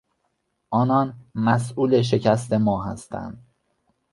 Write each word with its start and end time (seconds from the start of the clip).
آنان 0.69 1.13
مسئول 1.35 2.01
شکست 2.01 2.53
ما 2.53 2.83
هستند. 2.85 3.43